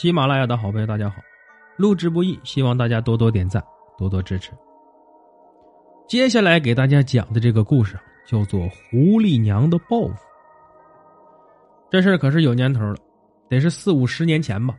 [0.00, 1.16] 喜马拉雅的好朋友，大家好！
[1.76, 3.60] 录制不易，希望大家多多点赞，
[3.98, 4.52] 多多支持。
[6.06, 10.14] 接下来给大家讲的这个故事叫做《狐狸娘的报复》。
[11.90, 12.94] 这事儿可是有年头了，
[13.48, 14.72] 得是四五十年前吧。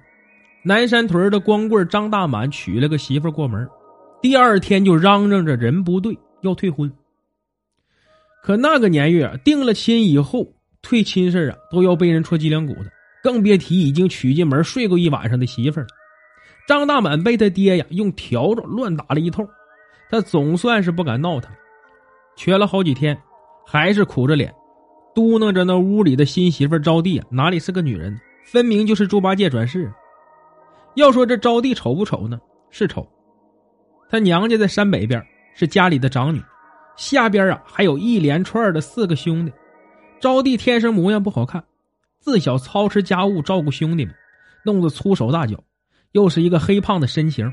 [0.64, 3.68] 南山屯的光棍张大满娶了个媳妇过门，
[4.22, 6.90] 第二天就嚷嚷着人不对，要退婚。
[8.42, 10.48] 可那个年月啊定了亲以后，
[10.82, 12.92] 退亲事啊都要被人戳脊梁骨的。
[13.22, 15.88] 更别提已经娶进门睡过一晚上的媳妇了。
[16.68, 19.48] 张大满被他爹呀用笤帚乱打了一通，
[20.10, 21.52] 他总算是不敢闹腾，
[22.36, 23.20] 瘸了好几天，
[23.66, 24.54] 还是苦着脸，
[25.16, 29.92] 嘟囔着那屋里的新媳妇招娣啊，哪里是个女人，分明就是猪八戒转世。
[30.96, 32.40] 要说这招娣丑不丑呢？
[32.70, 33.08] 是丑。
[34.10, 35.24] 他娘家在山北边，
[35.56, 36.42] 是家里的长女，
[36.96, 39.52] 下边啊还有一连串的四个兄弟。
[40.20, 41.64] 招娣天生模样不好看。
[42.20, 44.14] 自小操持家务，照顾兄弟们，
[44.64, 45.58] 弄得粗手大脚，
[46.12, 47.52] 又是一个黑胖的身形，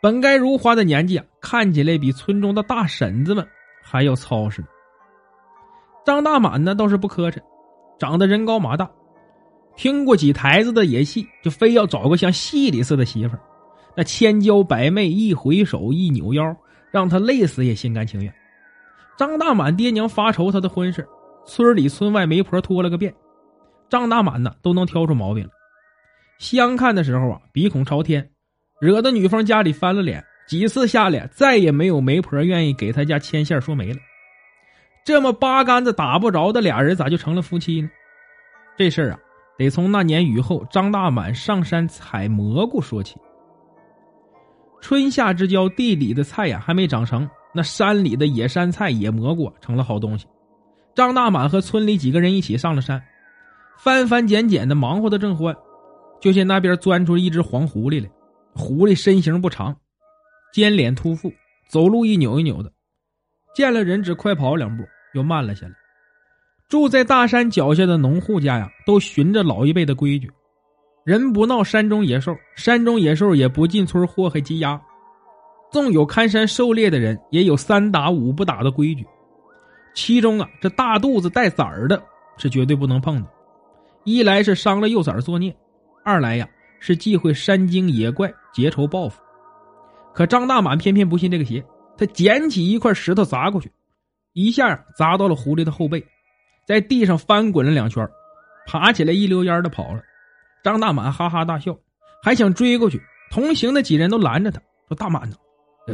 [0.00, 3.46] 本该如花的年纪啊，看起来比村中的大婶子们
[3.82, 4.64] 还要操实。
[6.04, 7.38] 张大满呢倒是不磕碜，
[7.98, 8.90] 长得人高马大，
[9.76, 13.36] 听过几台子的野戏，就非要找个像戏里似的媳妇，
[13.94, 16.56] 那千娇百媚，一回首一扭腰，
[16.90, 18.34] 让他累死也心甘情愿。
[19.18, 21.06] 张大满爹娘发愁他的婚事，
[21.44, 23.14] 村里村外媒婆拖了个遍。
[23.90, 25.50] 张大满呢都能挑出毛病来，
[26.38, 28.30] 相看的时候啊鼻孔朝天，
[28.80, 33.98] 惹得女方家里翻了脸，几次下来再也没有媒婆愿意给他家牵线说媒了。
[35.04, 37.90] 这么八竿子打不着的俩人咋就成了夫妻呢？
[38.76, 39.18] 这事儿啊
[39.58, 43.16] 得从那年雨后张大满上山采蘑菇说起。
[44.80, 50.26] 春夏之交，地里的菜呀还没长成，那山里的野山菜、野蘑菇成了好东西。
[50.94, 53.02] 张大满和村里几个人一起上了山。
[53.82, 55.56] 翻翻捡捡的忙活的正欢，
[56.20, 58.10] 就见那边钻出一只黄狐狸来。
[58.52, 59.74] 狐狸身形不长，
[60.52, 61.32] 尖脸突腹，
[61.66, 62.70] 走路一扭一扭的，
[63.54, 65.72] 见了人只快跑两步，又慢了下来。
[66.68, 70.30] 住在大山脚下的农户家呀，都循着老一辈的规矩：
[71.04, 74.78] 人不闹山中野兽，山中野兽也不进村祸害鸡鸭。
[75.72, 79.06] 纵有看山狩猎的人，也有三打五不打的规矩。
[79.94, 82.02] 其中啊，这大肚子带崽儿的，
[82.36, 83.28] 是绝对不能碰的。
[84.04, 85.54] 一来是伤了幼崽作孽，
[86.04, 89.20] 二来呀是忌讳山精野怪结仇报复。
[90.14, 91.64] 可张大满偏偏不信这个邪，
[91.96, 93.70] 他捡起一块石头砸过去，
[94.32, 96.04] 一下砸到了狐狸的后背，
[96.66, 98.08] 在地上翻滚了两圈，
[98.66, 100.02] 爬起来一溜烟的跑了。
[100.64, 101.76] 张大满哈哈大笑，
[102.22, 103.00] 还想追过去，
[103.30, 105.36] 同行的几人都拦着他说：“大满呢，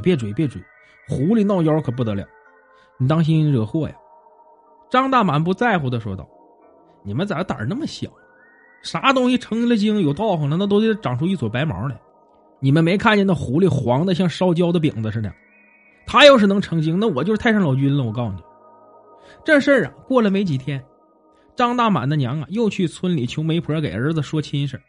[0.03, 0.63] 别追别追，
[1.09, 2.25] 狐狸闹妖可不得了，
[2.99, 3.95] 你当心惹祸呀。”
[4.91, 6.29] 张大满不在乎的说道。
[7.07, 8.11] 你们咋胆儿那么小？
[8.83, 11.97] 啥东西成了精有道行了，那都得长出一撮白毛来。
[12.61, 15.33] 你们没看见那狐狸黄的像烧焦的饼子似的？
[16.07, 18.05] 他要是能成精，那我就是太上老君了。
[18.05, 18.43] 我告诉你，
[19.45, 20.85] 这事儿啊，过了没几天，
[21.57, 24.81] 张大满的娘啊又去村里求媒婆给儿子说亲事。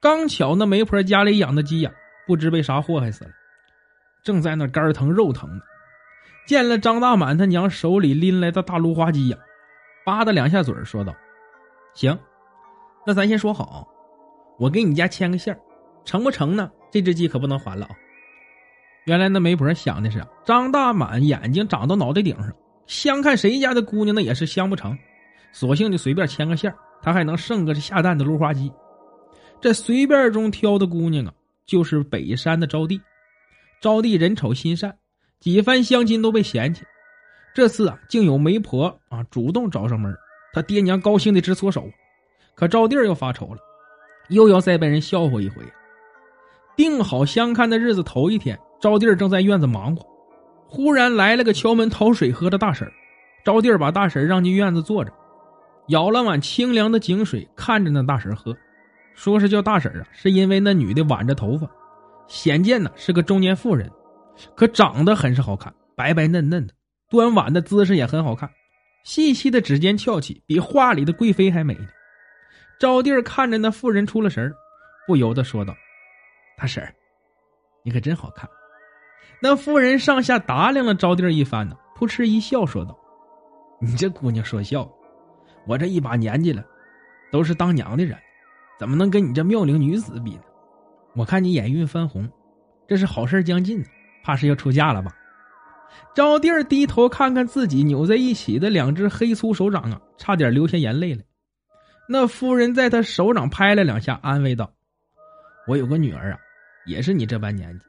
[0.00, 1.92] 刚巧那媒婆家里养的鸡呀，
[2.26, 3.30] 不知被啥祸害死了，
[4.24, 5.62] 正在那肝疼肉疼呢。
[6.44, 9.38] 见了张大满他娘手里拎来的大芦花鸡呀，
[10.04, 11.14] 吧嗒两下嘴说道。
[11.94, 12.18] 行，
[13.06, 13.88] 那咱先说好，
[14.58, 15.58] 我给你家牵个线
[16.04, 16.70] 成不成呢？
[16.90, 17.96] 这只鸡可不能还了啊！
[19.04, 22.52] 原来那媒婆想的是张大满眼睛长到脑袋顶上，
[22.86, 24.96] 相看谁家的姑娘那也是相不成，
[25.52, 28.72] 索性就随便牵个线他还能剩个下蛋的芦花鸡。
[29.60, 31.32] 这随便中挑的姑娘啊，
[31.66, 33.00] 就是北山的招娣。
[33.80, 34.96] 招娣人丑心善，
[35.40, 36.84] 几番相亲都被嫌弃，
[37.54, 40.16] 这次啊，竟有媒婆啊主动找上门。
[40.52, 41.88] 他爹娘高兴的直搓手，
[42.54, 43.58] 可招娣又发愁了，
[44.28, 45.62] 又要再被人笑话一回。
[46.76, 50.06] 定好相看的日子头一天，招娣正在院子忙活，
[50.66, 52.90] 忽然来了个敲门讨水喝的大婶
[53.44, 55.12] 招娣把大婶让进院子坐着，
[55.88, 58.56] 舀了碗清凉的井水，看着那大婶喝，
[59.14, 61.68] 说是叫大婶啊，是因为那女的挽着头发，
[62.26, 63.90] 显见呢是个中年妇人，
[64.54, 66.72] 可长得很是好看，白白嫩嫩的，
[67.10, 68.48] 端碗的姿势也很好看。
[69.04, 71.88] 细细的指尖翘起，比画里的贵妃还美呢。
[72.78, 74.52] 招娣看着那妇人出了神
[75.06, 75.74] 不由得说道
[76.58, 76.82] ：“大婶
[77.84, 78.48] 你可真好看。”
[79.40, 82.96] 那妇人上下打量了招娣一番呢，扑哧一笑，说道
[83.80, 84.88] ：“你这姑娘说笑，
[85.66, 86.64] 我这一把年纪了，
[87.30, 88.16] 都是当娘的人，
[88.78, 90.42] 怎么能跟你这妙龄女子比呢？
[91.14, 92.30] 我看你眼晕翻红，
[92.86, 93.84] 这是好事将近，
[94.22, 95.12] 怕是要出嫁了吧？”
[96.14, 101.22] 招娣低头看看自己扭在一起的两只黑粗手掌啊，差点流下眼泪来。
[102.08, 104.70] 那夫人在他手掌拍了两下，安慰道
[105.66, 106.38] ：“我有个女儿啊，
[106.86, 107.84] 也是你这般年纪，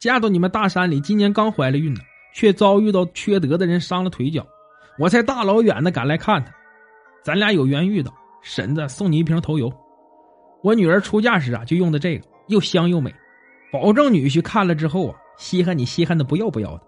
[0.00, 2.00] 嫁到你们大山里，今年刚怀了孕呢，
[2.34, 4.44] 却遭遇到缺德的人伤了腿脚，
[4.98, 6.52] 我才大老远的赶来看她。
[7.22, 8.12] 咱俩有缘遇到，
[8.42, 9.70] 婶子送你一瓶头油。
[10.62, 13.14] 我女儿出嫁时啊，就用的这个，又香又美，
[13.70, 16.82] 保证女婿看了之后啊，稀罕你稀罕的不要不要的。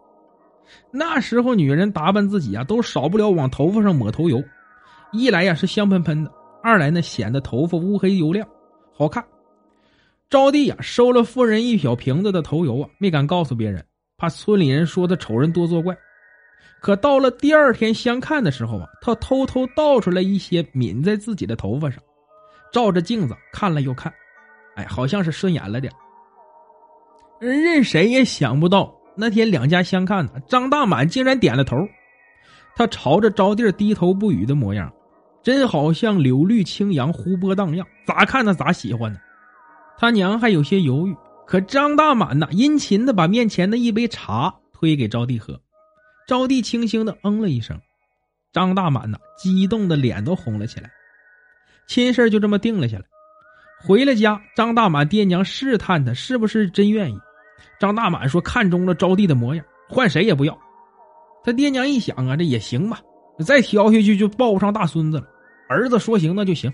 [0.91, 4.43] 那时候女人打扮自己啊，都少不了往头发上抹头油，
[5.12, 6.31] 一来呀是香喷喷的，
[6.62, 8.47] 二来呢显得头发乌黑油亮，
[8.93, 9.25] 好看。
[10.31, 13.85] 招娣呀，收了夫人一小瓶子的头油啊，没敢告诉别人，
[14.17, 15.97] 怕村里人说他丑人多作怪。
[16.81, 22.03] 可到了第二天相看的时候啊，她偷偷倒出来一些，抿在自己的头发上，
[22.73, 24.12] 照着镜子看了又看，
[24.75, 25.93] 哎，好像是顺眼了点。
[27.38, 31.76] 任谁也想不到，那天两家相看呢，张大满竟然点了头，
[32.75, 34.93] 他朝着招娣低头不语的模样，
[35.43, 39.19] 真好像柳绿青杨，湖波荡漾，咋看他咋喜欢呢。
[39.99, 41.14] 他娘还有些犹豫，
[41.47, 45.61] 可张大满呢，殷勤的把面前的一杯茶推给招娣喝。
[46.26, 47.79] 招娣轻轻的嗯了一声，
[48.53, 50.91] 张大满呢，激动的脸都红了起来。
[51.87, 53.05] 亲事就这么定了下来。
[53.85, 57.19] 回了家，张大满爹娘试探他是不是真愿意。
[57.79, 60.59] 张大满说看中了招娣的模样，换谁也不要。
[61.44, 63.00] 他爹娘一想啊，这也行吧，
[63.44, 65.26] 再挑下去就抱不上大孙子了。
[65.69, 66.73] 儿子说行，那就行。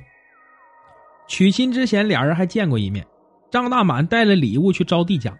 [1.26, 3.06] 娶亲之前，俩人还见过一面。
[3.50, 5.34] 张大满带了礼物去招娣家，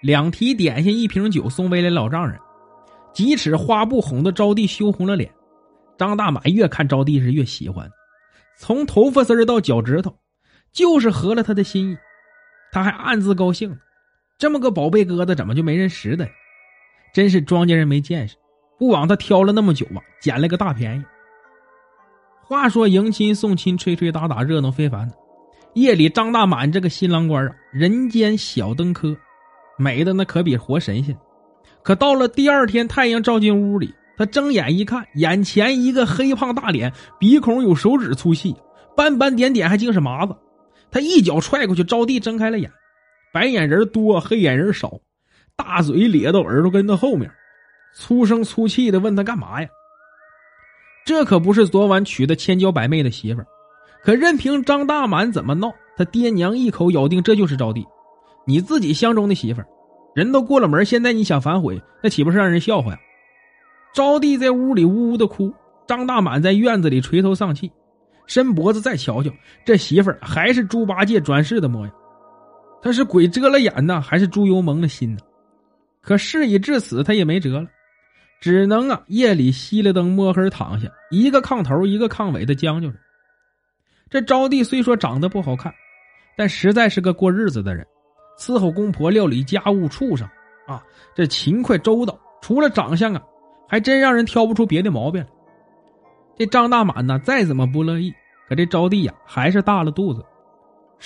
[0.00, 2.38] 两提点心，一瓶酒送未来老丈人。
[3.12, 5.30] 几尺花布哄得招娣羞红了脸。
[5.96, 7.88] 张大满越看招娣是越喜欢，
[8.58, 10.14] 从头发丝到脚趾头，
[10.72, 11.96] 就是合了他的心意。
[12.72, 13.76] 他还暗自高兴，
[14.38, 16.28] 这么个宝贝疙瘩怎么就没人拾的？
[17.12, 18.34] 真是庄稼人没见识，
[18.78, 21.04] 不枉他挑了那么久啊，捡了个大便宜。
[22.42, 25.10] 话说迎亲送亲，吹吹打打，热闹非凡。
[25.74, 29.16] 夜里，张大满这个新郎官啊，人间小登科，
[29.78, 31.16] 美的那可比活神仙。
[31.82, 38.54] 可到了第二天，太阳照进屋里，他睁眼一看，眼前一个黑胖大脸，鼻孔有手指粗细，
[38.96, 40.36] 斑斑点点还竟是麻子。
[40.90, 42.70] 他一脚踹过去，招娣睁开了眼，
[43.34, 44.92] 白眼人多，黑眼人少，
[45.56, 47.28] 大嘴咧到耳朵根子后面，
[47.92, 49.68] 粗声粗气的问他干嘛呀？
[51.04, 53.46] 这可不是昨晚娶的千娇百媚的媳妇儿，
[54.04, 57.84] 可任凭张大满怎么闹，他爹娘一口咬定这就是招娣，
[58.46, 59.66] 你自己相中的媳妇儿，
[60.14, 62.98] 人都过了门，现在你想反悔，那岂不是让人笑话呀？
[63.92, 65.52] 招娣在屋里呜呜的哭，
[65.88, 67.68] 张大满在院子里垂头丧气，
[68.28, 69.30] 伸脖子再瞧瞧，
[69.64, 71.92] 这媳妇儿还是猪八戒转世的模样，
[72.84, 75.20] 他是鬼遮了眼呢，还是猪油蒙了心呢？
[76.02, 77.66] 可事已至此，他也没辙了。
[78.42, 82.98] 只能啊，夜里熄了灯，摸黑躺下，一个炕头一个炕尾的将就着。
[84.10, 85.72] 这招娣虽说长得不好看，
[86.36, 87.86] 但实在是个过日子的人，
[88.38, 90.28] 伺候公婆、料理家务、畜生
[90.66, 90.84] 啊，
[91.14, 92.20] 这勤快周到。
[92.42, 93.22] 除了长相啊，
[93.66, 95.28] 还真让人挑不出别的毛病来。
[96.36, 98.12] 这张大满呢，再怎么不乐意，
[98.46, 100.22] 可这招娣呀，还是大了肚子，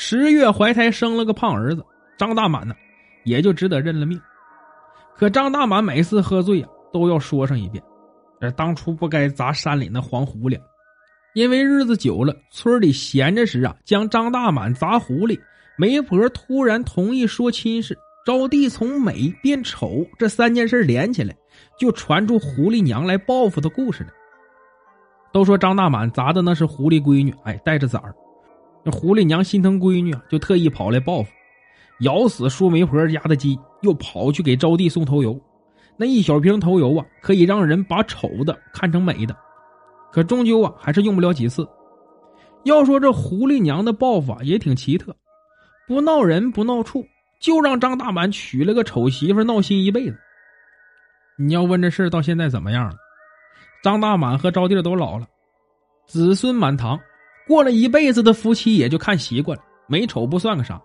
[0.01, 1.85] 十月怀胎生了个胖儿子。
[2.17, 2.73] 张大满呢，
[3.25, 4.21] 也就只得认了命。
[5.17, 6.69] 可张大满每次喝醉啊。
[6.93, 7.83] 都要说上一遍，
[8.41, 10.59] 这当初不该砸山里那黄狐狸，
[11.35, 15.39] 因为日子久了，村里闲着时啊，将张大满砸狐狸，
[15.77, 21.37] 媒婆突然同意说亲事，招娣从美变丑，这三件事连起来，
[21.79, 24.11] 就传出狐狸娘来报复的故事了。
[25.31, 28.15] 都说张大满砸的那是狐狸闺女，哎，带着崽儿，
[28.89, 31.31] 那狐狸娘心疼闺女，就特意跑来报复，
[32.01, 35.39] 咬死舒媒婆家的鸡，又跑去给招娣送头油。
[35.99, 39.37] 那一小瓶头油啊，可以让人把丑的看成美的，
[40.11, 41.69] 可终究啊还是用不了几次。
[42.65, 45.15] 要说这狐狸娘的报复也挺奇特，
[45.87, 47.07] 不闹人不闹畜，
[47.43, 50.17] 就让张大满娶了个丑媳妇闹心一辈子。
[51.37, 52.97] 你要问这事到现在怎么样了？
[53.85, 55.27] 张大满和招娣都老了，
[56.07, 56.99] 子孙满堂，
[57.49, 60.81] 过了一辈子的夫妻也就看习惯了，美丑不算个啥。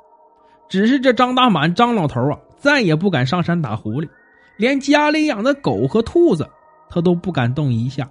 [0.70, 4.10] 只是这张大满张老头啊，再也不敢上山打狐狸。
[4.58, 6.50] 连家里养的狗和兔子，
[6.90, 8.10] 他都不敢动一下。